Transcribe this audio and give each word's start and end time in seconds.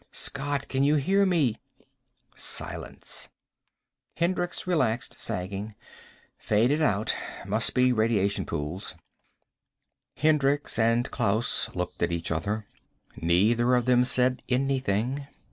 "Scott! 0.11 0.67
Can 0.67 0.83
you 0.83 0.95
hear 0.95 1.27
me?" 1.27 1.57
Silence. 2.35 3.29
Hendricks 4.17 4.65
relaxed, 4.65 5.15
sagging. 5.19 5.75
"Faded 6.39 6.81
out. 6.81 7.15
Must 7.45 7.75
be 7.75 7.93
radiation 7.93 8.47
pools." 8.47 8.95
Hendricks 10.15 10.79
and 10.79 11.11
Klaus 11.11 11.69
looked 11.75 12.01
at 12.01 12.11
each 12.11 12.31
other. 12.31 12.65
Neither 13.15 13.75
of 13.75 13.85
them 13.85 14.03
said 14.03 14.41
anything. 14.49 15.27